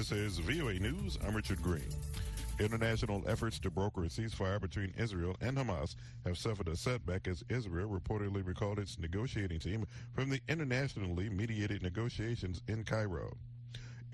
[0.00, 1.18] This is VOA News.
[1.22, 1.90] I'm Richard Green.
[2.58, 5.94] International efforts to broker a ceasefire between Israel and Hamas
[6.24, 11.82] have suffered a setback as Israel reportedly recalled its negotiating team from the internationally mediated
[11.82, 13.36] negotiations in Cairo.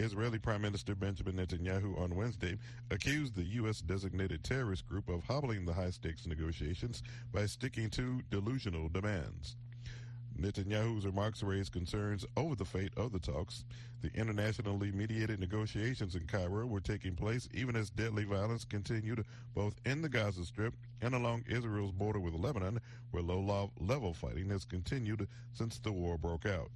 [0.00, 2.56] Israeli Prime Minister Benjamin Netanyahu on Wednesday
[2.90, 3.80] accused the U.S.
[3.80, 9.54] designated terrorist group of hobbling the high stakes negotiations by sticking to delusional demands.
[10.36, 13.64] Netanyahu's remarks raised concerns over the fate of the talks.
[14.02, 19.24] The internationally mediated negotiations in Cairo were taking place even as deadly violence continued
[19.54, 24.50] both in the Gaza Strip and along Israel's border with Lebanon, where low level fighting
[24.50, 26.70] has continued since the war broke out.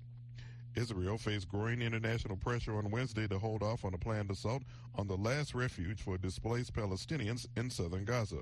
[0.76, 4.62] Israel faced growing international pressure on Wednesday to hold off on a planned assault
[4.94, 8.40] on the last refuge for displaced Palestinians in southern Gaza.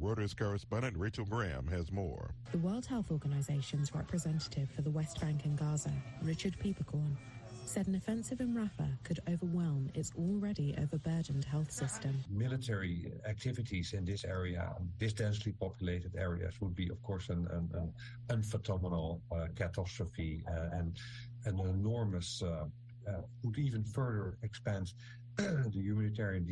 [0.00, 2.34] Reuters correspondent Rachel Graham has more.
[2.50, 5.92] The World Health Organization's representative for the West Bank and Gaza,
[6.22, 7.16] Richard Peeperkorn,
[7.64, 12.22] said an offensive in Rafah could overwhelm its already overburdened health system.
[12.28, 17.70] Military activities in this area, this densely populated areas, would be, of course, an, an,
[17.74, 17.92] an
[18.28, 20.98] unfathomable uh, catastrophe uh, and
[21.46, 22.64] an enormous, uh,
[23.08, 24.92] uh would even further expand
[25.36, 26.44] the humanitarian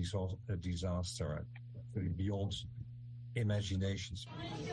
[0.61, 1.45] disaster
[2.17, 2.55] beyond
[3.34, 4.27] imaginations.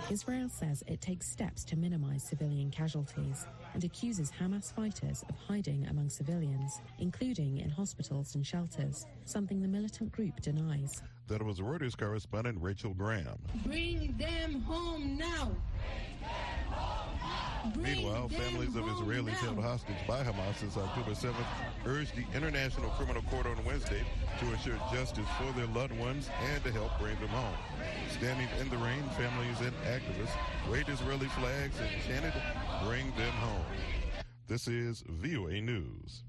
[0.09, 5.86] Israel says it takes steps to minimize civilian casualties and accuses Hamas fighters of hiding
[5.88, 11.02] among civilians, including in hospitals and shelters, something the militant group denies.
[11.28, 13.38] That was Reuters correspondent Rachel Graham.
[13.66, 15.52] Bring them home now.
[17.75, 21.34] Meanwhile, families of Israelis held hostage by Hamas since October 7th
[21.86, 24.03] urged the International Criminal Court on Wednesday
[24.39, 27.58] to ensure justice for their loved ones and to help bring them home.
[28.17, 30.36] Standing in the rain, families and activists
[30.72, 32.34] waved Israeli flags and chanted,
[32.86, 33.66] Bring them home.
[34.47, 36.23] This is VOA News.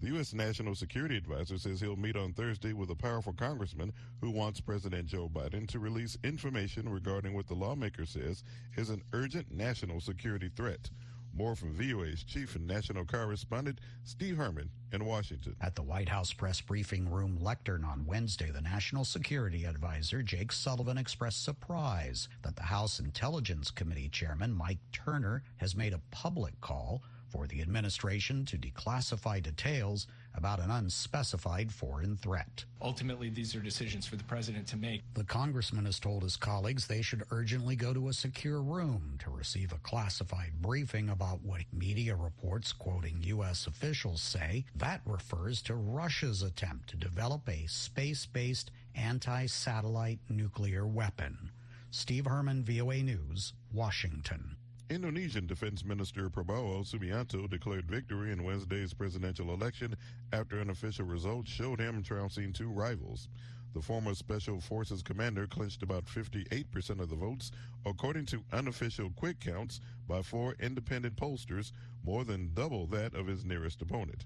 [0.00, 0.32] The U.S.
[0.32, 5.06] National Security Advisor says he'll meet on Thursday with a powerful congressman who wants President
[5.06, 8.44] Joe Biden to release information regarding what the lawmaker says
[8.76, 10.88] is an urgent national security threat.
[11.34, 15.56] More from VOA's chief and national correspondent, Steve Herman, in Washington.
[15.60, 20.52] At the White House press briefing room lectern on Wednesday, the National Security Advisor, Jake
[20.52, 26.60] Sullivan, expressed surprise that the House Intelligence Committee Chairman, Mike Turner, has made a public
[26.60, 32.64] call for the administration to declassify details about an unspecified foreign threat.
[32.80, 35.02] Ultimately, these are decisions for the president to make.
[35.14, 39.30] The congressman has told his colleagues they should urgently go to a secure room to
[39.30, 43.66] receive a classified briefing about what media reports, quoting U.S.
[43.66, 50.86] officials, say that refers to Russia's attempt to develop a space based anti satellite nuclear
[50.86, 51.50] weapon.
[51.90, 54.57] Steve Herman, VOA News, Washington.
[54.90, 59.94] Indonesian Defense Minister Prabowo Subianto declared victory in Wednesday's presidential election
[60.32, 63.28] after an official result showed him trouncing two rivals.
[63.74, 67.50] The former Special Forces commander clinched about 58% of the votes,
[67.84, 71.72] according to unofficial quick counts by four independent pollsters,
[72.02, 74.24] more than double that of his nearest opponent.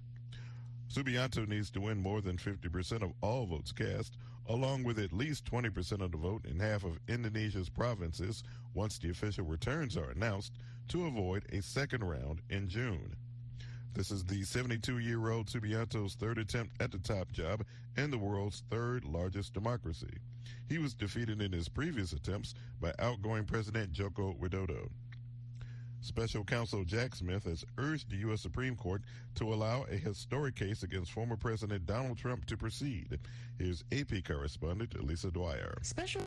[0.89, 4.17] Subianto needs to win more than 50% of all votes cast,
[4.49, 8.43] along with at least 20% of the vote in half of Indonesia's provinces
[8.75, 10.53] once the official returns are announced
[10.89, 13.15] to avoid a second round in June.
[13.95, 17.65] This is the 72 year old Subianto's third attempt at the top job
[17.97, 20.19] in the world's third largest democracy.
[20.69, 24.89] He was defeated in his previous attempts by outgoing President Joko Widodo.
[26.03, 28.41] Special counsel Jack Smith has urged the U.S.
[28.41, 29.03] Supreme Court
[29.37, 33.21] to allow a historic case against former President Donald Trump to proceed.
[33.57, 35.79] Here's AP correspondent Lisa Dwyer.
[35.83, 36.23] Special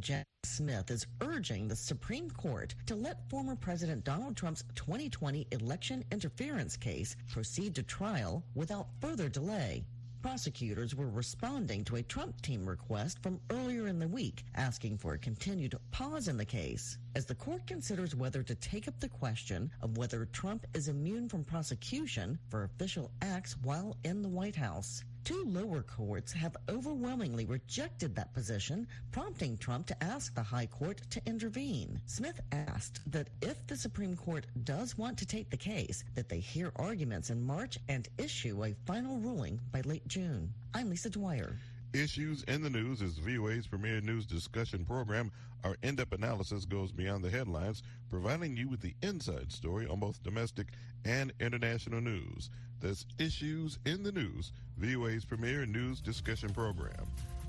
[0.00, 6.04] Jack Smith is urging the Supreme Court to let former President Donald Trump's 2020 election
[6.12, 9.82] interference case proceed to trial without further delay.
[10.26, 15.14] Prosecutors were responding to a Trump team request from earlier in the week asking for
[15.14, 19.08] a continued pause in the case as the court considers whether to take up the
[19.08, 24.56] question of whether Trump is immune from prosecution for official acts while in the White
[24.56, 25.04] House.
[25.26, 31.00] Two lower courts have overwhelmingly rejected that position, prompting Trump to ask the High Court
[31.10, 32.00] to intervene.
[32.06, 36.38] Smith asked that if the Supreme Court does want to take the case, that they
[36.38, 40.54] hear arguments in March and issue a final ruling by late June.
[40.72, 41.56] I'm Lisa Dwyer.
[41.96, 45.32] Issues in the News is VOA's premier news discussion program.
[45.64, 50.00] Our in depth analysis goes beyond the headlines, providing you with the inside story on
[50.00, 50.68] both domestic
[51.06, 52.50] and international news.
[52.80, 57.06] That's Issues in the News, VOA's premier news discussion program.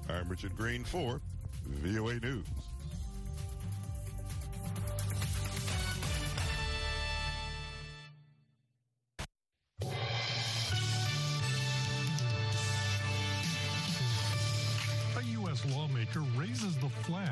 [0.07, 1.19] I'm Richard Green for
[1.65, 2.45] VOA News.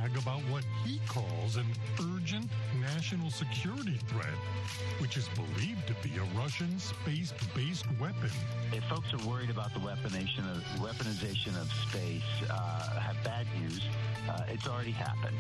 [0.06, 1.66] Flag about what he calls an
[2.16, 2.50] urgent
[2.80, 4.38] national security threat,
[5.00, 8.30] which is believed to be a Russian space-based weapon.
[8.72, 13.81] If folks are worried about the weaponization of, weaponization of space, uh, have bad news.
[14.30, 15.38] Uh, it's already happened.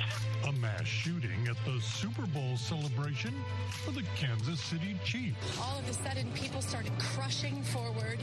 [0.47, 3.33] A mass shooting at the Super Bowl celebration
[3.83, 5.59] for the Kansas City Chiefs.
[5.61, 8.19] All of a sudden, people started crushing forward.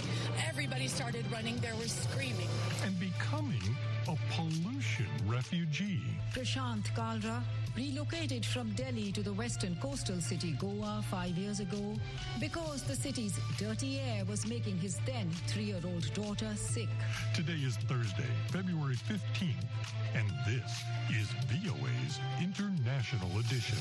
[0.49, 1.57] Everybody started running.
[1.59, 2.49] There was screaming.
[2.85, 3.77] And becoming
[4.09, 6.03] a pollution refugee.
[6.33, 7.43] Prashant Kalra
[7.77, 11.95] relocated from Delhi to the western coastal city Goa five years ago
[12.41, 16.89] because the city's dirty air was making his then three-year-old daughter sick.
[17.35, 19.67] Today is Thursday, February 15th,
[20.15, 23.79] and this is VOA's International Edition.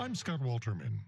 [0.00, 0.98] I'm Scott Walterman.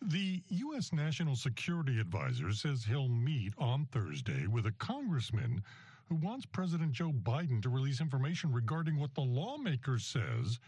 [0.00, 0.92] The U.S.
[0.92, 5.60] National Security Advisor says he'll meet on Thursday with a congressman
[6.08, 10.58] who wants President Joe Biden to release information regarding what the lawmaker says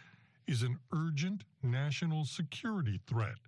[0.47, 3.39] is an urgent national security threat.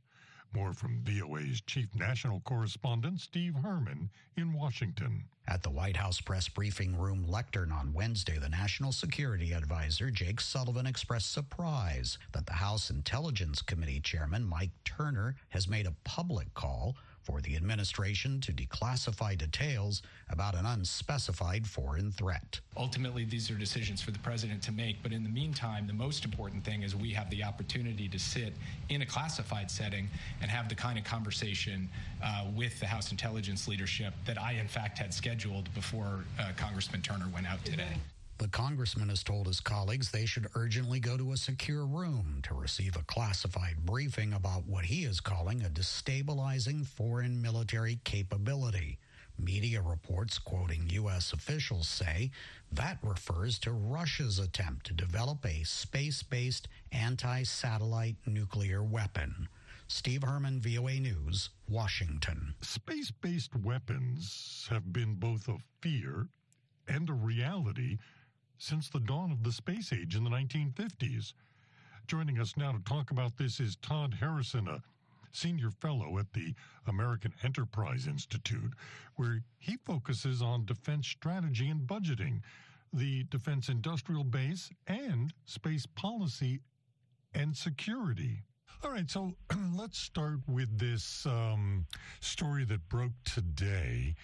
[0.54, 5.24] More from VOA's chief national correspondent, Steve Herman, in Washington.
[5.48, 10.40] At the White House press briefing room lectern on Wednesday, the National Security Advisor Jake
[10.40, 16.54] Sullivan expressed surprise that the House Intelligence Committee Chairman Mike Turner has made a public
[16.54, 22.58] call for the administration to declassify details about an unspecified foreign threat.
[22.76, 25.02] Ultimately, these are decisions for the president to make.
[25.02, 28.54] But in the meantime, the most important thing is we have the opportunity to sit
[28.88, 30.08] in a classified setting
[30.40, 31.88] and have the kind of conversation
[32.24, 35.31] uh, with the House intelligence leadership that I, in fact, had scheduled
[35.74, 37.96] before uh, Congressman Turner went out today.
[38.36, 42.54] The congressman has told his colleagues they should urgently go to a secure room to
[42.54, 48.98] receive a classified briefing about what he is calling a destabilizing foreign military capability.
[49.38, 51.32] Media reports quoting U.S.
[51.32, 52.30] officials say
[52.70, 59.48] that refers to Russia's attempt to develop a space based anti satellite nuclear weapon.
[59.94, 62.54] Steve Herman, VOA News, Washington.
[62.62, 66.28] Space based weapons have been both a fear
[66.88, 67.98] and a reality
[68.56, 71.34] since the dawn of the space age in the 1950s.
[72.06, 74.82] Joining us now to talk about this is Todd Harrison, a
[75.30, 76.54] senior fellow at the
[76.86, 78.72] American Enterprise Institute,
[79.16, 82.40] where he focuses on defense strategy and budgeting,
[82.94, 86.60] the defense industrial base, and space policy
[87.34, 88.42] and security.
[88.84, 89.32] All right, so
[89.76, 91.86] let's start with this um,
[92.20, 94.16] story that broke today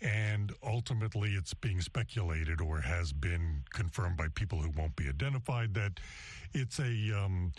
[0.00, 5.74] and ultimately it's being speculated or has been confirmed by people who won't be identified
[5.74, 6.00] that
[6.54, 7.52] it's a um,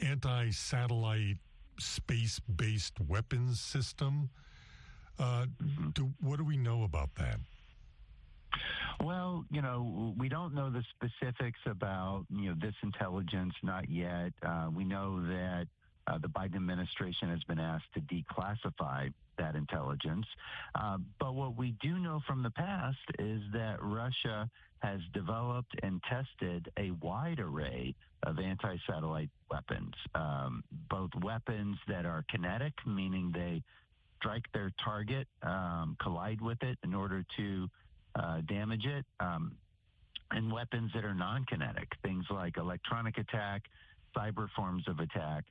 [0.00, 1.38] anti-satellite
[1.78, 4.28] space-based weapons system.
[5.18, 5.46] Uh,
[5.94, 7.38] do, what do we know about that?
[9.00, 14.32] Well, you know, we don't know the specifics about you know this intelligence, not yet.
[14.42, 15.66] Uh, we know that
[16.06, 20.26] uh, the Biden administration has been asked to declassify that intelligence.
[20.74, 24.48] Uh, but what we do know from the past is that Russia
[24.80, 32.04] has developed and tested a wide array of anti satellite weapons, um, both weapons that
[32.04, 33.62] are kinetic, meaning they
[34.18, 37.68] strike their target, um, collide with it in order to
[38.14, 39.52] uh, damage it, um,
[40.30, 43.62] and weapons that are non kinetic, things like electronic attack,
[44.16, 45.44] cyber forms of attack.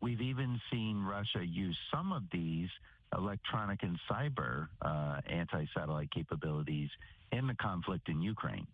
[0.00, 2.68] We've even seen Russia use some of these
[3.16, 6.90] electronic and cyber uh, anti satellite capabilities
[7.32, 8.66] in the conflict in Ukraine.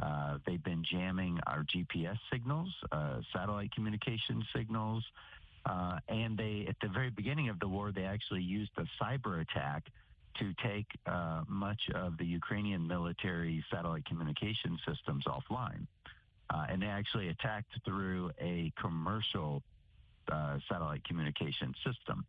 [0.00, 5.04] Uh, they've been jamming our GPS signals, uh, satellite communication signals,
[5.66, 9.42] uh, and they, at the very beginning of the war, they actually used a cyber
[9.42, 9.84] attack
[10.38, 15.86] to take uh, much of the Ukrainian military satellite communication systems offline.
[16.48, 19.62] Uh, and they actually attacked through a commercial
[20.68, 22.24] satellite communication system.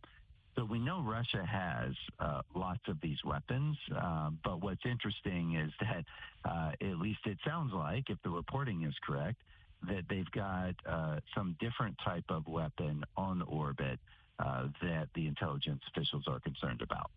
[0.55, 5.72] So we know Russia has uh, lots of these weapons, uh, but what's interesting is
[5.79, 6.03] that,
[6.43, 9.39] uh, at least it sounds like, if the reporting is correct,
[9.88, 13.98] that they've got uh, some different type of weapon on orbit
[14.39, 17.10] uh, that the intelligence officials are concerned about.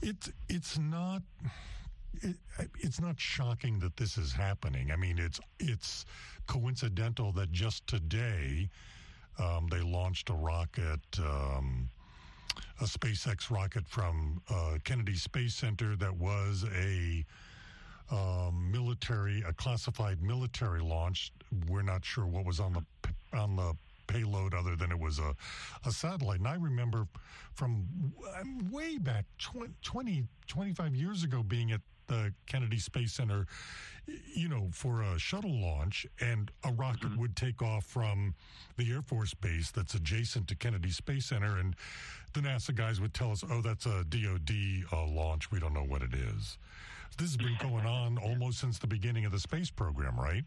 [0.00, 1.22] It's it's not.
[2.14, 2.36] It,
[2.80, 4.90] it's not shocking that this is happening.
[4.90, 6.04] I mean, it's it's
[6.46, 8.70] coincidental that just today
[9.38, 11.88] um, they launched a rocket um,
[12.80, 17.24] a SpaceX rocket from uh, Kennedy Space Center that was a
[18.10, 21.32] um, military, a classified military launch.
[21.68, 22.84] We're not sure what was on the
[23.36, 23.74] on the
[24.06, 25.34] payload other than it was a,
[25.84, 26.38] a satellite.
[26.38, 27.06] And I remember
[27.54, 27.86] from
[28.70, 33.46] way back 20, 20 25 years ago being at the Kennedy Space Center,
[34.34, 37.20] you know, for a shuttle launch, and a rocket mm-hmm.
[37.20, 38.34] would take off from
[38.76, 41.76] the Air Force base that's adjacent to Kennedy Space Center, and
[42.32, 45.50] the NASA guys would tell us, "Oh, that's a DoD uh, launch.
[45.50, 46.58] We don't know what it is."
[47.16, 50.44] This has been going on almost since the beginning of the space program, right?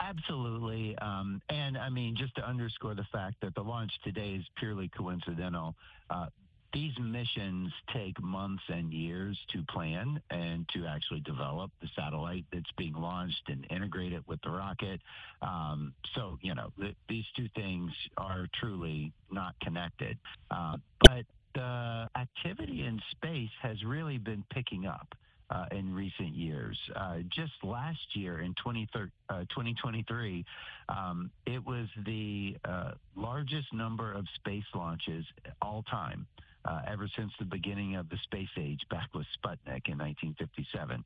[0.00, 0.96] Absolutely.
[0.98, 4.88] Um, and I mean, just to underscore the fact that the launch today is purely
[4.88, 5.74] coincidental,
[6.10, 6.26] uh,
[6.72, 12.70] these missions take months and years to plan and to actually develop the satellite that's
[12.76, 15.00] being launched and integrate it with the rocket.
[15.42, 20.18] Um, so, you know, th- these two things are truly not connected.
[20.50, 21.24] Uh, but
[21.54, 25.08] the activity in space has really been picking up
[25.50, 26.78] uh, in recent years.
[26.96, 30.44] Uh, just last year in 2023,
[30.88, 35.24] uh, um, it was the uh, largest number of space launches
[35.60, 36.26] all time.
[36.64, 41.04] Uh, ever since the beginning of the space age back with Sputnik in 1957.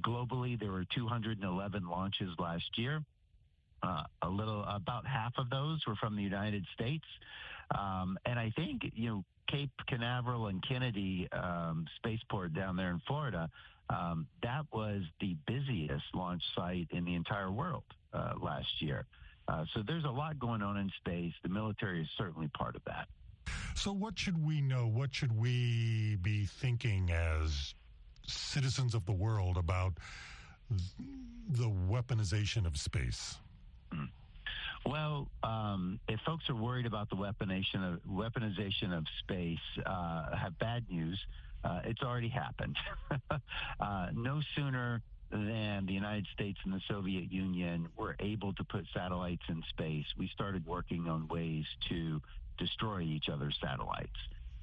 [0.00, 3.02] globally, there were 211 launches last year.
[3.82, 7.04] a little, about half of those were from the United States.
[7.78, 13.00] Um, and I think, you know, Cape Canaveral and Kennedy um, spaceport down there in
[13.06, 13.50] Florida
[13.88, 19.06] um, that was the busiest launch site in the entire world uh, last year.
[19.48, 21.32] Uh, so there's a lot going on in space.
[21.42, 23.06] The military is certainly part of that.
[23.74, 24.86] So, what should we know?
[24.86, 27.74] What should we be thinking as
[28.26, 29.94] citizens of the world about
[31.48, 33.36] the weaponization of space?
[33.94, 34.08] Mm.
[34.84, 40.58] Well, um, if folks are worried about the weaponization of, weaponization of space, uh, have
[40.58, 41.20] bad news.
[41.64, 42.76] Uh, it's already happened.
[43.80, 48.86] uh, no sooner than the United States and the Soviet Union were able to put
[48.94, 52.20] satellites in space, we started working on ways to
[52.58, 54.18] destroy each other's satellites.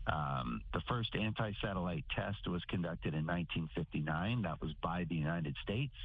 [0.07, 4.41] Um, the first anti satellite test was conducted in 1959.
[4.41, 5.95] That was by the United States.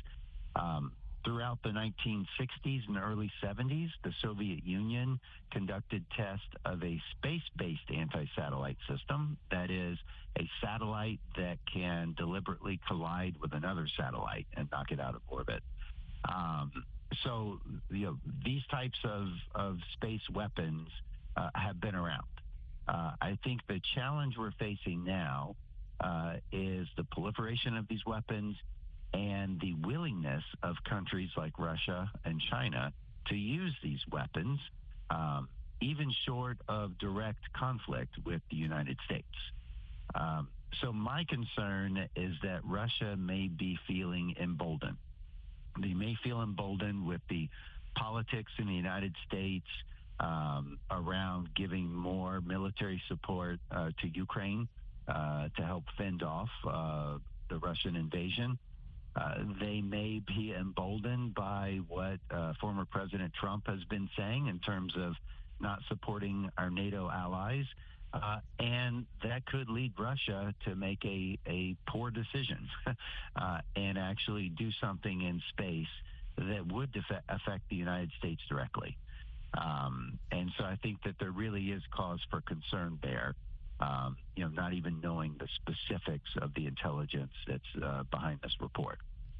[0.54, 0.92] Um,
[1.24, 5.18] Throughout the 1960s and early 70s, the Soviet Union
[5.50, 9.36] conducted tests of a space-based anti-satellite system.
[9.50, 9.98] That is,
[10.38, 15.62] a satellite that can deliberately collide with another satellite and knock it out of orbit.
[16.26, 16.72] Um,
[17.24, 20.88] so, you know, these types of, of space weapons
[21.38, 22.26] uh, have been around.
[22.86, 25.56] Uh, I think the challenge we're facing now
[26.00, 28.56] uh, is the proliferation of these weapons
[29.12, 32.92] and the willingness of countries like Russia and China
[33.28, 34.58] to use these weapons,
[35.10, 35.48] um,
[35.80, 39.26] even short of direct conflict with the United States.
[40.14, 40.48] Um,
[40.80, 44.96] so my concern is that Russia may be feeling emboldened.
[45.80, 47.48] They may feel emboldened with the
[47.96, 49.66] politics in the United States
[50.20, 54.68] um, around giving more military support uh, to Ukraine
[55.06, 58.58] uh, to help fend off uh, the Russian invasion.
[59.16, 62.18] Uh, they may be emboldened by what
[62.60, 65.14] former President Trump has been saying in terms of
[65.60, 67.64] not supporting our NATO allies.
[68.12, 72.66] Uh, and that could lead Russia to make a, a poor decision
[73.36, 75.86] uh, and actually do something in space
[76.36, 76.90] that would
[77.28, 78.96] affect the United States directly.
[79.56, 83.34] Um, and so I think that there really is cause for concern there.
[83.80, 88.54] Um, you know, not even knowing the specifics of the intelligence that's uh, behind this
[88.60, 88.98] report.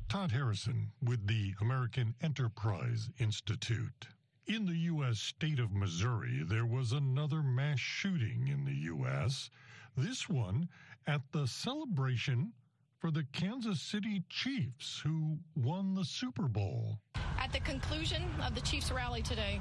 [0.08, 4.08] Todd Harrison with the American Enterprise Institute.
[4.46, 5.18] In the U.S.
[5.18, 9.50] state of Missouri, there was another mass shooting in the U.S.,
[9.96, 10.68] this one
[11.06, 12.52] at the celebration
[12.98, 16.98] for the Kansas City Chiefs, who won the Super Bowl.
[17.38, 19.60] At the conclusion of the Chiefs rally today,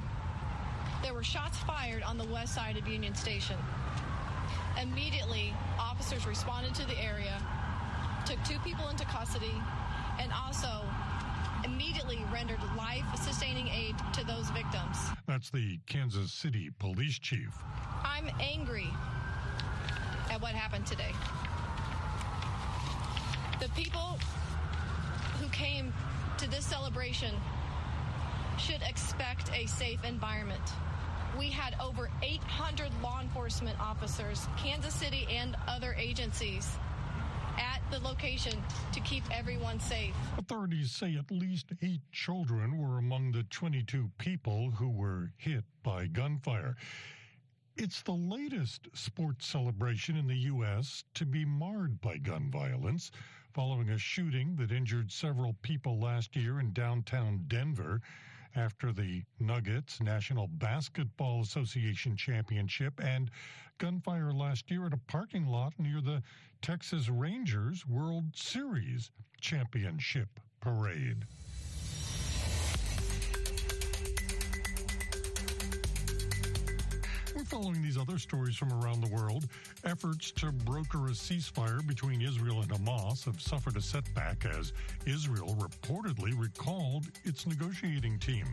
[1.02, 3.56] there were shots fired on the west side of Union Station.
[4.80, 7.40] Immediately, officers responded to the area,
[8.26, 9.54] took two people into custody,
[10.20, 10.84] and also
[11.64, 14.96] immediately rendered life sustaining aid to those victims.
[15.26, 17.54] That's the Kansas City police chief.
[18.04, 18.88] I'm angry
[20.30, 21.12] at what happened today.
[23.60, 24.18] The people
[25.40, 25.92] who came
[26.38, 27.34] to this celebration
[28.58, 30.62] should expect a safe environment.
[31.38, 36.68] We had over 800 law enforcement officers, Kansas City and other agencies
[37.56, 38.60] at the location
[38.92, 40.14] to keep everyone safe.
[40.36, 46.08] Authorities say at least eight children were among the 22 people who were hit by
[46.08, 46.74] gunfire.
[47.76, 51.04] It's the latest sports celebration in the U.S.
[51.14, 53.12] to be marred by gun violence
[53.52, 58.00] following a shooting that injured several people last year in downtown Denver
[58.58, 63.30] after the Nuggets National Basketball Association Championship and
[63.78, 66.22] gunfire last year at a parking lot near the
[66.60, 69.10] Texas Rangers World Series
[69.40, 71.24] Championship Parade.
[77.48, 79.46] Following these other stories from around the world.
[79.84, 84.74] Efforts to broker a ceasefire between Israel and Hamas have suffered a setback as
[85.06, 88.44] Israel reportedly recalled its negotiating team.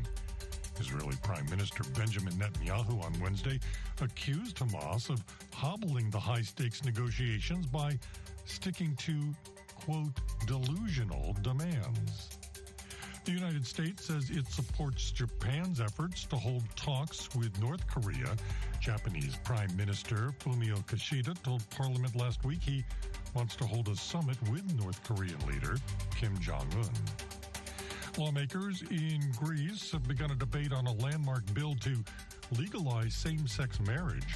[0.80, 3.60] Israeli Prime Minister Benjamin Netanyahu on Wednesday
[4.00, 5.22] accused Hamas of
[5.54, 8.00] hobbling the high stakes negotiations by
[8.46, 9.36] sticking to,
[9.76, 10.14] quote,
[10.48, 12.30] delusional demands.
[13.26, 18.36] The United States says it supports Japan's efforts to hold talks with North Korea.
[18.86, 22.86] Japanese Prime Minister Fumio Kishida told Parliament last week he
[23.34, 25.78] wants to hold a summit with North Korean leader
[26.16, 26.92] Kim Jong un.
[28.16, 32.04] Lawmakers in Greece have begun a debate on a landmark bill to
[32.60, 34.36] legalize same sex marriage.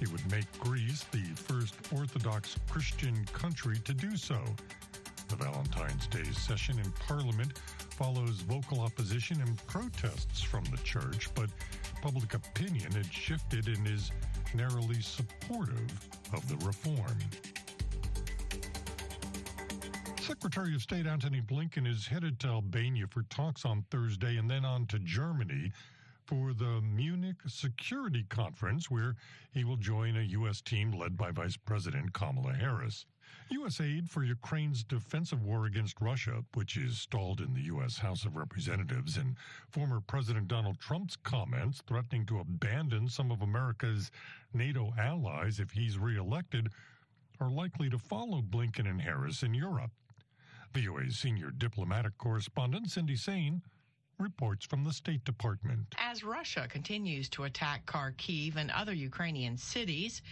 [0.00, 4.42] It would make Greece the first Orthodox Christian country to do so.
[5.28, 11.50] The Valentine's Day session in Parliament follows vocal opposition and protests from the church, but
[12.02, 14.10] public opinion had shifted and is
[14.54, 15.90] narrowly supportive
[16.32, 17.18] of the reform.
[20.20, 24.64] Secretary of State Antony Blinken is headed to Albania for talks on Thursday and then
[24.64, 25.70] on to Germany
[26.24, 29.14] for the Munich Security Conference, where
[29.52, 30.60] he will join a U.S.
[30.60, 33.06] team led by Vice President Kamala Harris.
[33.50, 33.80] U.S.
[33.80, 37.98] aid for Ukraine's defensive war against Russia, which is stalled in the U.S.
[37.98, 39.36] House of Representatives, and
[39.68, 44.10] former President Donald Trump's comments threatening to abandon some of America's
[44.52, 46.70] NATO allies if he's reelected,
[47.40, 49.90] are likely to follow Blinken and Harris in Europe.
[50.74, 53.62] VOA's senior diplomatic correspondent Cindy Saine
[54.18, 55.94] reports from the State Department.
[55.98, 60.22] As Russia continues to attack Kharkiv and other Ukrainian cities,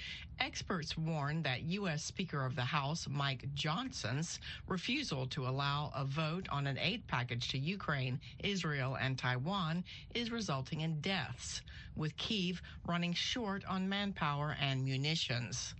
[0.41, 2.02] experts warn that U.S.
[2.02, 7.49] Speaker of the House Mike Johnson's refusal to allow a vote on an aid package
[7.49, 11.63] to Ukraine, Israel, and Taiwan is resulting in deaths,
[11.97, 15.75] with Kiev running short on manpower and munitions.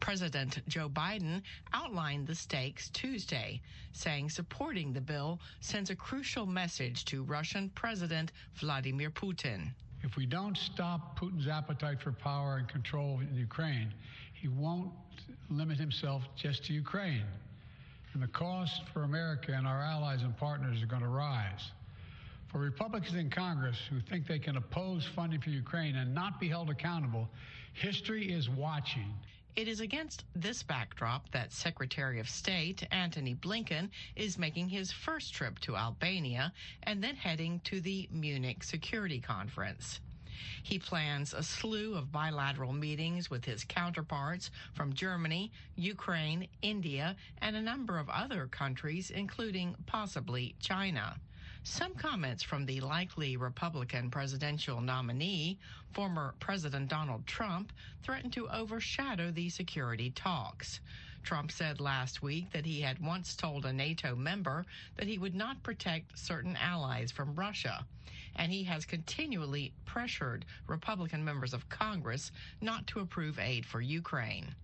[0.00, 3.60] President Joe Biden outlined the stakes Tuesday,
[3.92, 9.72] saying supporting the bill sends a crucial message to Russian President Vladimir Putin.
[10.02, 13.92] If we don't stop Putin's appetite for power and control in Ukraine,
[14.34, 14.92] he won't
[15.48, 17.24] limit himself just to Ukraine.
[18.12, 21.72] And the cost for America and our allies and partners are going to rise.
[22.48, 26.48] For Republicans in Congress who think they can oppose funding for Ukraine and not be
[26.48, 27.28] held accountable,
[27.72, 29.12] history is watching.
[29.56, 35.32] It is against this backdrop that Secretary of State Antony Blinken is making his first
[35.32, 40.00] trip to Albania and then heading to the Munich Security Conference.
[40.64, 47.54] He plans a slew of bilateral meetings with his counterparts from Germany, Ukraine, India, and
[47.54, 51.20] a number of other countries, including possibly China.
[51.66, 55.58] Some comments from the likely Republican presidential nominee,
[55.94, 57.72] former President Donald Trump,
[58.02, 60.80] threatened to overshadow the security talks.
[61.22, 65.34] Trump said last week that he had once told a NATO member that he would
[65.34, 67.86] not protect certain allies from Russia.
[68.36, 74.54] And he has continually pressured Republican members of Congress not to approve aid for Ukraine.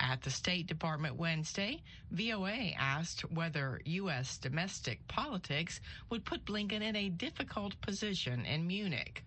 [0.00, 4.38] At the State Department Wednesday, VOA asked whether U.S.
[4.38, 9.24] domestic politics would put Blinken in a difficult position in Munich.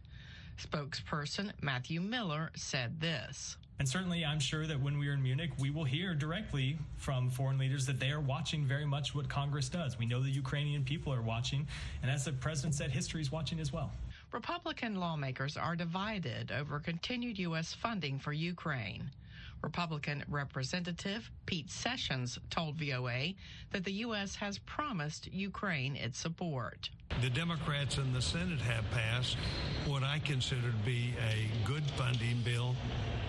[0.58, 3.58] Spokesperson Matthew Miller said this.
[3.78, 7.30] And certainly, I'm sure that when we are in Munich, we will hear directly from
[7.30, 10.00] foreign leaders that they are watching very much what Congress does.
[10.00, 11.68] We know the Ukrainian people are watching.
[12.02, 13.92] And as the president said, history is watching as well.
[14.32, 17.74] Republican lawmakers are divided over continued U.S.
[17.74, 19.12] funding for Ukraine.
[19.62, 23.34] Republican Representative Pete Sessions told VOA
[23.72, 24.36] that the U.S.
[24.36, 26.90] has promised Ukraine its support.
[27.22, 29.38] The Democrats in the Senate have passed
[29.86, 32.76] what I consider to be a good funding bill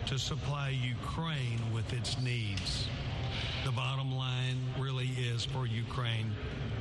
[0.06, 2.88] to supply Ukraine with its needs.
[3.64, 6.30] The bottom line really is for Ukraine,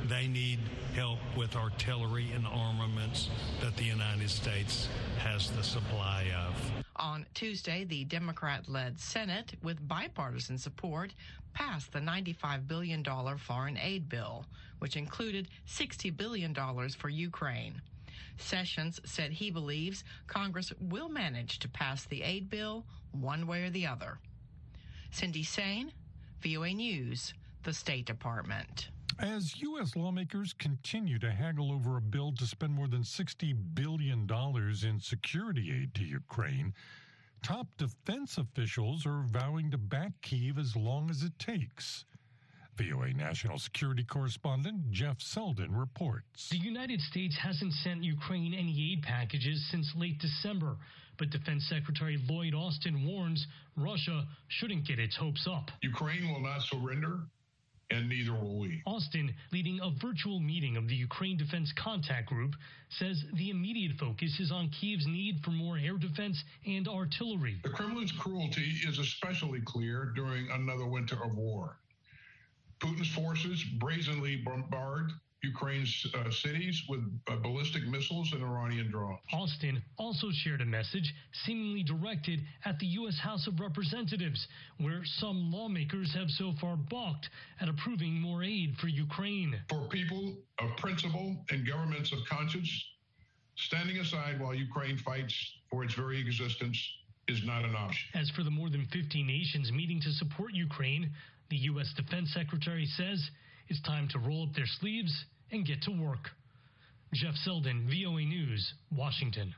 [0.08, 0.58] they need
[0.94, 3.28] help with artillery and armaments
[3.60, 4.88] that the United States
[5.18, 6.84] has the supply of.
[6.96, 11.12] On Tuesday, the Democrat led Senate, with bipartisan support,
[11.52, 13.04] passed the $95 billion
[13.38, 14.46] foreign aid bill,
[14.78, 16.54] which included $60 billion
[16.90, 17.80] for Ukraine.
[18.38, 23.70] Sessions said he believes Congress will manage to pass the aid bill one way or
[23.70, 24.18] the other.
[25.10, 25.90] Cindy Saine,
[26.42, 28.88] VOA News, the State Department.
[29.18, 29.96] As U.S.
[29.96, 35.72] lawmakers continue to haggle over a bill to spend more than $60 billion in security
[35.72, 36.74] aid to Ukraine,
[37.42, 42.04] top defense officials are vowing to back Kiev as long as it takes.
[42.76, 46.50] VOA national security correspondent Jeff Seldin reports.
[46.50, 50.76] The United States hasn't sent Ukraine any aid packages since late December,
[51.18, 55.70] but Defense Secretary Lloyd Austin warns Russia shouldn't get its hopes up.
[55.80, 57.20] Ukraine will not surrender
[57.90, 58.82] and neither will we.
[58.86, 62.54] Austin, leading a virtual meeting of the Ukraine Defense Contact Group,
[62.98, 67.60] says the immediate focus is on Kiev's need for more air defense and artillery.
[67.62, 71.76] The Kremlin's cruelty is especially clear during another winter of war.
[72.80, 79.18] Putin's forces brazenly bombard Ukraine's uh, cities with uh, ballistic missiles and Iranian drones.
[79.32, 83.18] Austin also shared a message seemingly directed at the U.S.
[83.18, 87.28] House of Representatives, where some lawmakers have so far balked
[87.60, 89.60] at approving more aid for Ukraine.
[89.68, 92.70] For people of principle and governments of conscience,
[93.56, 95.34] standing aside while Ukraine fights
[95.70, 96.78] for its very existence
[97.28, 98.08] is not an option.
[98.14, 101.10] As for the more than 50 nations meeting to support Ukraine,
[101.50, 101.92] the U.S.
[101.96, 103.30] Defense Secretary says
[103.68, 105.12] it's time to roll up their sleeves
[105.50, 106.30] and get to work.
[107.14, 109.54] Jeff Seldin, VOA News, Washington.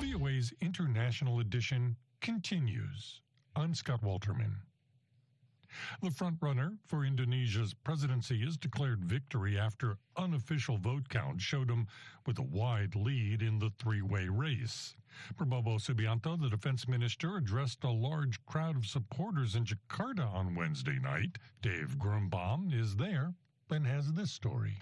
[0.00, 3.20] VOA's International Edition continues.
[3.56, 4.52] I'm Scott Walterman.
[6.02, 11.86] The frontrunner for Indonesia's presidency has declared victory after unofficial vote count showed him
[12.26, 14.94] with a wide lead in the three way race.
[15.36, 20.98] Prabowo Subianto, the defense minister, addressed a large crowd of supporters in Jakarta on Wednesday
[20.98, 21.38] night.
[21.60, 23.34] Dave Grunebaum is there
[23.70, 24.78] and has this story.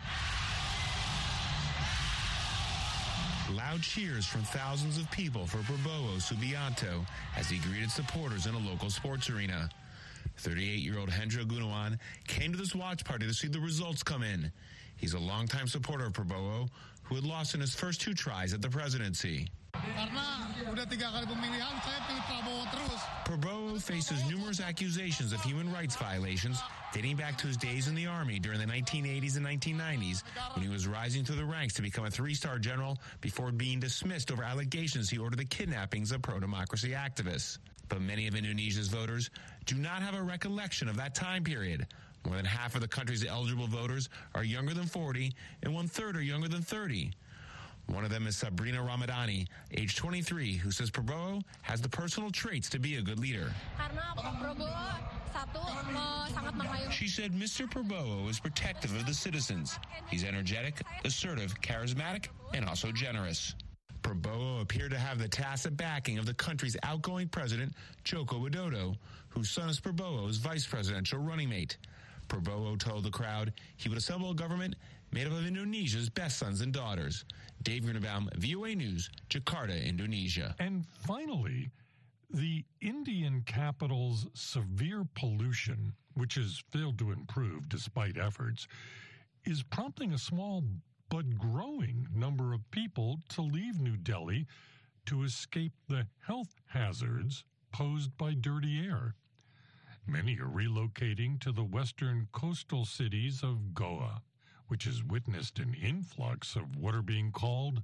[3.53, 7.05] Loud cheers from thousands of people for Prabowo Subianto
[7.37, 9.69] as he greeted supporters in a local sports arena.
[10.39, 14.23] 38 year old Hendra Gunawan came to this watch party to see the results come
[14.23, 14.51] in.
[14.97, 16.69] He's a longtime supporter of Prabowo,
[17.03, 19.49] who had lost in his first two tries at the presidency.
[23.25, 26.61] Prabowo faces numerous accusations of human rights violations
[26.93, 30.23] dating back to his days in the army during the 1980s and 1990s
[30.55, 34.33] when he was rising through the ranks to become a three-star general before being dismissed
[34.33, 37.59] over allegations he ordered the kidnappings of pro-democracy activists.
[37.89, 39.31] But many of Indonesia's voters
[39.71, 41.87] do not have a recollection of that time period.
[42.27, 46.17] More than half of the country's eligible voters are younger than 40, and one third
[46.17, 47.13] are younger than 30.
[47.87, 52.69] One of them is Sabrina Ramadhani, age 23, who says Prabowo has the personal traits
[52.71, 53.53] to be a good leader.
[56.91, 57.71] She said Mr.
[57.71, 59.79] Prabowo is protective of the citizens.
[60.11, 63.55] He's energetic, assertive, charismatic, and also generous.
[64.03, 68.97] Prabowo appeared to have the tacit backing of the country's outgoing president, Joko Widodo,
[69.29, 71.77] whose son is Prabowo's vice presidential running mate.
[72.29, 74.77] Prabowo told the crowd he would assemble a government
[75.13, 77.25] made up of Indonesia's best sons and daughters.
[77.63, 80.55] Dave Grunebaum, VOA News, Jakarta, Indonesia.
[80.59, 81.71] And finally,
[82.33, 88.69] the Indian capital's severe pollution, which has failed to improve despite efforts,
[89.45, 90.63] is prompting a small
[91.09, 92.07] but growing
[93.29, 94.47] to leave New Delhi
[95.07, 99.15] to escape the health hazards posed by dirty air.
[100.07, 104.23] Many are relocating to the western coastal cities of Goa,
[104.69, 107.83] which has witnessed an influx of what are being called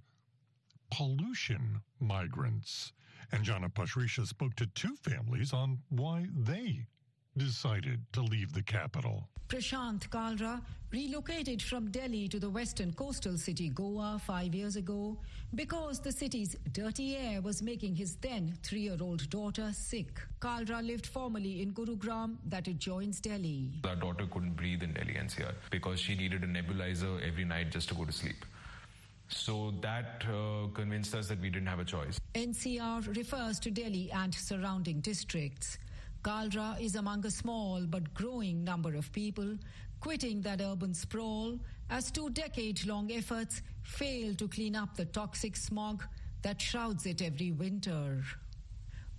[0.90, 2.92] pollution migrants.
[3.33, 6.87] Anjana Pasricha spoke to two families on why they
[7.37, 9.29] decided to leave the capital.
[9.49, 15.16] Prashant Kalra relocated from Delhi to the western coastal city Goa five years ago
[15.55, 20.20] because the city's dirty air was making his then three year old daughter sick.
[20.40, 23.70] Kalra lived formerly in Gurugram, that adjoins Delhi.
[23.85, 27.88] Our daughter couldn't breathe in Delhi NCR because she needed a nebulizer every night just
[27.90, 28.44] to go to sleep.
[29.29, 32.18] So that uh, convinced us that we didn't have a choice.
[32.35, 35.79] NCR refers to Delhi and surrounding districts.
[36.26, 39.56] Kalra is among a small but growing number of people
[40.00, 41.56] quitting that urban sprawl
[41.88, 46.02] as two decade long efforts fail to clean up the toxic smog
[46.42, 48.24] that shrouds it every winter.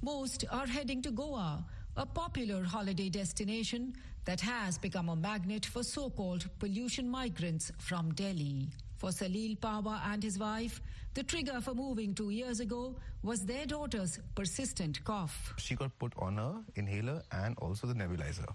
[0.01, 1.65] Most are heading to Goa,
[1.95, 8.13] a popular holiday destination that has become a magnet for so called pollution migrants from
[8.15, 8.67] Delhi.
[8.97, 10.81] For Salil Pawa and his wife,
[11.13, 15.53] the trigger for moving two years ago was their daughter's persistent cough.
[15.57, 18.47] She got put on a inhaler and also the nebulizer.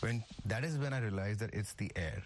[0.00, 2.22] When that is when I realized that it's the air.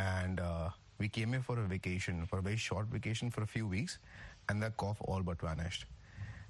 [0.00, 3.46] and uh, we came here for a vacation, for a very short vacation for a
[3.46, 3.98] few weeks,
[4.48, 5.86] and that cough all but vanished.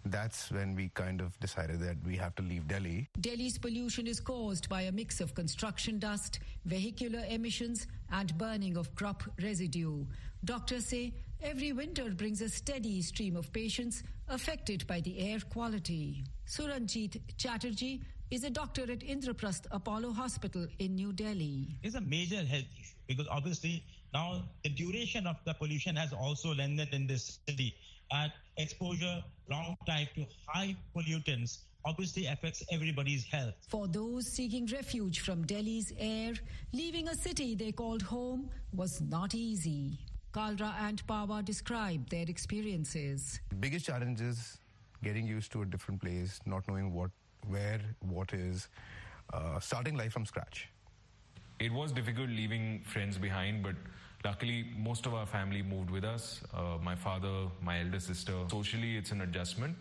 [0.04, 3.08] That's when we kind of decided that we have to leave Delhi.
[3.20, 8.94] Delhi's pollution is caused by a mix of construction dust, vehicular emissions, and burning of
[8.94, 10.04] crop residue.
[10.44, 16.24] Doctors say every winter brings a steady stream of patients affected by the air quality.
[16.46, 21.76] Suranjit Chatterjee is a doctor at Indraprastha Apollo Hospital in New Delhi.
[21.82, 23.84] It's a major health issue because obviously
[24.14, 27.74] now the duration of the pollution has also lengthened in this city
[28.12, 33.54] and exposure long time to high pollutants obviously affects everybody's health.
[33.68, 36.34] For those seeking refuge from Delhi's air,
[36.72, 39.98] leaving a city they called home was not easy.
[40.32, 43.40] Kalra and Pawa described their experiences.
[43.58, 44.58] Biggest challenge is
[45.02, 47.10] getting used to a different place, not knowing what,
[47.48, 48.68] where, what is,
[49.32, 50.68] uh, starting life from scratch.
[51.58, 53.74] It was difficult leaving friends behind, but
[54.24, 56.40] luckily most of our family moved with us.
[56.54, 58.34] Uh, my father, my elder sister.
[58.50, 59.76] Socially, it's an adjustment.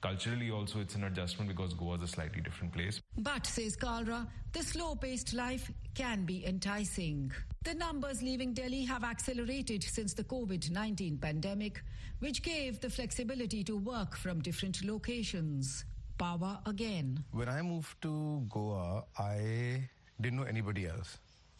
[0.00, 3.00] Culturally, also, it's an adjustment because Goa is a slightly different place.
[3.16, 7.32] But, says Kalra, the slow paced life can be enticing.
[7.62, 11.82] The numbers leaving Delhi have accelerated since the COVID 19 pandemic,
[12.18, 15.86] which gave the flexibility to work from different locations.
[16.18, 17.24] Pawa again.
[17.32, 19.88] When I moved to Goa, I
[20.20, 21.18] didn't know anybody else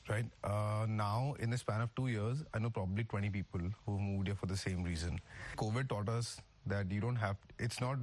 [0.08, 0.26] right?
[0.42, 4.28] Uh, now, in the span of two years, I know probably 20 people who moved
[4.28, 5.20] here for the same reason.
[5.56, 7.98] COVID taught us that you don't have, it's not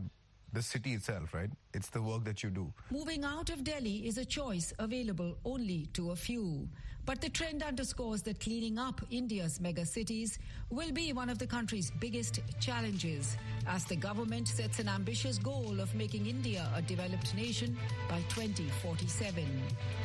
[0.53, 1.49] the city itself, right?
[1.73, 2.73] It's the work that you do.
[2.89, 6.67] Moving out of Delhi is a choice available only to a few.
[7.05, 10.37] But the trend underscores that cleaning up India's mega cities
[10.69, 13.37] will be one of the country's biggest challenges
[13.67, 17.75] as the government sets an ambitious goal of making India a developed nation
[18.07, 19.45] by 2047.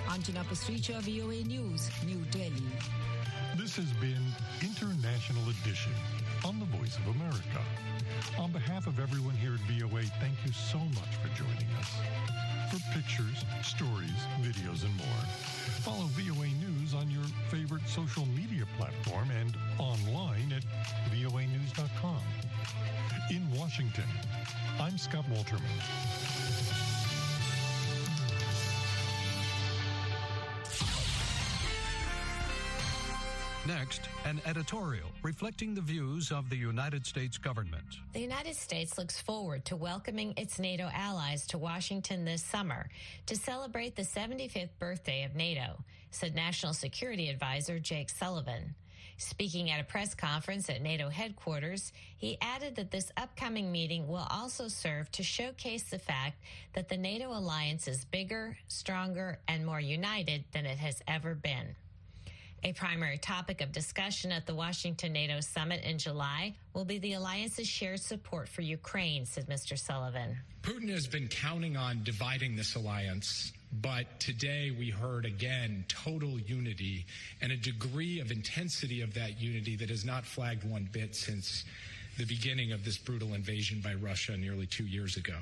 [0.08, 2.64] Anjana Pasricha, VOA News, New Delhi.
[3.56, 4.22] This has been
[4.62, 5.92] International Edition
[6.46, 7.60] on the Voice of America.
[8.38, 11.90] On behalf of everyone here at VOA, thank you so much for joining us.
[12.70, 15.24] For pictures, stories, videos, and more,
[15.82, 20.62] follow VOA News on your favorite social media platform and online at
[21.10, 22.22] voanews.com.
[23.30, 24.06] In Washington,
[24.78, 26.45] I'm Scott Walterman.
[33.66, 37.98] Next, an editorial reflecting the views of the United States government.
[38.12, 42.88] The United States looks forward to welcoming its NATO allies to Washington this summer
[43.26, 48.76] to celebrate the 75th birthday of NATO, said National Security Advisor Jake Sullivan.
[49.16, 54.28] Speaking at a press conference at NATO headquarters, he added that this upcoming meeting will
[54.30, 56.40] also serve to showcase the fact
[56.74, 61.74] that the NATO alliance is bigger, stronger, and more united than it has ever been.
[62.62, 67.12] A primary topic of discussion at the Washington NATO summit in July will be the
[67.12, 69.78] alliance's shared support for Ukraine, said Mr.
[69.78, 70.36] Sullivan.
[70.62, 77.06] Putin has been counting on dividing this alliance, but today we heard again total unity
[77.40, 81.64] and a degree of intensity of that unity that has not flagged one bit since
[82.18, 85.36] the beginning of this brutal invasion by Russia nearly two years ago.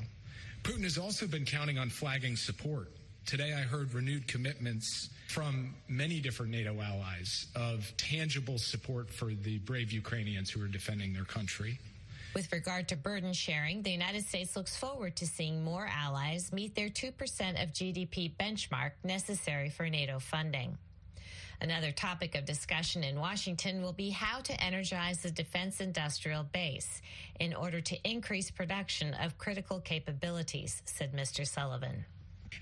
[0.62, 2.90] Putin has also been counting on flagging support
[3.26, 9.58] Today I heard renewed commitments from many different NATO allies of tangible support for the
[9.60, 11.78] brave Ukrainians who are defending their country.
[12.34, 16.74] With regard to burden sharing, the United States looks forward to seeing more allies meet
[16.74, 17.10] their 2%
[17.62, 20.76] of GDP benchmark necessary for NATO funding.
[21.62, 27.00] Another topic of discussion in Washington will be how to energize the defense industrial base
[27.40, 31.46] in order to increase production of critical capabilities, said Mr.
[31.46, 32.04] Sullivan.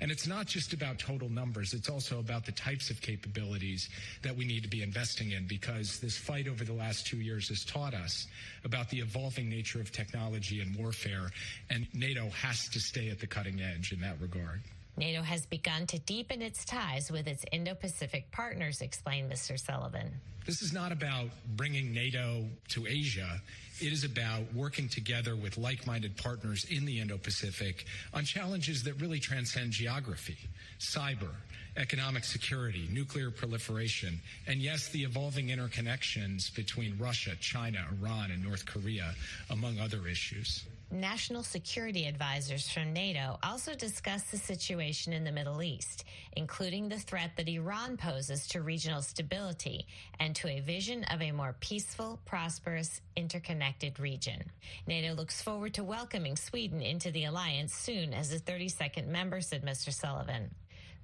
[0.01, 3.89] And it's not just about total numbers, it's also about the types of capabilities
[4.23, 7.49] that we need to be investing in because this fight over the last two years
[7.49, 8.27] has taught us
[8.65, 11.31] about the evolving nature of technology and warfare,
[11.71, 14.61] and NATO has to stay at the cutting edge in that regard.
[14.97, 19.59] NATO has begun to deepen its ties with its Indo Pacific partners, explained Mr.
[19.59, 20.11] Sullivan.
[20.45, 23.41] This is not about bringing NATO to Asia.
[23.81, 28.83] It is about working together with like minded partners in the Indo Pacific on challenges
[28.83, 30.37] that really transcend geography,
[30.79, 31.31] cyber,
[31.77, 38.67] economic security, nuclear proliferation, and yes, the evolving interconnections between Russia, China, Iran, and North
[38.67, 39.15] Korea,
[39.49, 40.65] among other issues.
[40.93, 46.05] National security advisors from NATO also discussed the situation in the Middle East,
[46.37, 49.87] including the threat that Iran poses to regional stability
[50.21, 54.45] and to a vision of a more peaceful, prosperous, interconnected region.
[54.87, 59.65] NATO looks forward to welcoming Sweden into the alliance soon as a 32nd member, said
[59.65, 59.95] Mr.
[59.95, 60.55] Sullivan.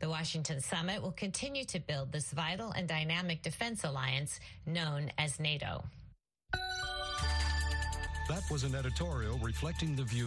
[0.01, 5.40] The Washington summit will continue to build this vital and dynamic defense alliance known as
[5.40, 5.85] NATO.
[8.29, 10.19] That was an editorial reflecting the views